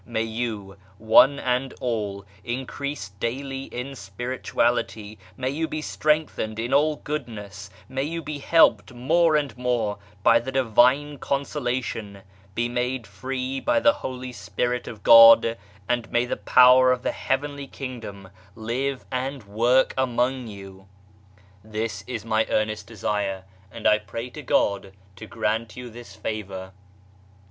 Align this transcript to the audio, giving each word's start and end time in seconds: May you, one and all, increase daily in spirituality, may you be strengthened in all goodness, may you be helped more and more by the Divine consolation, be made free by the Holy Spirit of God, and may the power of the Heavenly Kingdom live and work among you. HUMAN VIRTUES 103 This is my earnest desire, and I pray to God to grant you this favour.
May 0.03 0.23
you, 0.23 0.77
one 0.97 1.37
and 1.37 1.75
all, 1.79 2.25
increase 2.43 3.09
daily 3.19 3.65
in 3.65 3.93
spirituality, 3.95 5.19
may 5.37 5.51
you 5.51 5.67
be 5.67 5.83
strengthened 5.83 6.57
in 6.57 6.73
all 6.73 6.95
goodness, 6.95 7.69
may 7.87 8.01
you 8.01 8.23
be 8.23 8.39
helped 8.39 8.91
more 8.95 9.35
and 9.35 9.55
more 9.59 9.99
by 10.23 10.39
the 10.39 10.51
Divine 10.51 11.19
consolation, 11.19 12.23
be 12.55 12.67
made 12.67 13.05
free 13.05 13.59
by 13.59 13.79
the 13.79 13.93
Holy 13.93 14.31
Spirit 14.31 14.87
of 14.87 15.03
God, 15.03 15.55
and 15.87 16.11
may 16.11 16.25
the 16.25 16.35
power 16.35 16.91
of 16.91 17.03
the 17.03 17.11
Heavenly 17.11 17.67
Kingdom 17.67 18.29
live 18.55 19.05
and 19.11 19.43
work 19.43 19.93
among 19.95 20.47
you. 20.47 20.87
HUMAN 20.89 20.89
VIRTUES 21.05 21.73
103 21.75 21.79
This 21.79 22.03
is 22.21 22.25
my 22.25 22.47
earnest 22.49 22.87
desire, 22.87 23.43
and 23.71 23.87
I 23.87 23.99
pray 23.99 24.31
to 24.31 24.41
God 24.41 24.93
to 25.17 25.27
grant 25.27 25.75
you 25.77 25.91
this 25.91 26.15
favour. 26.15 26.71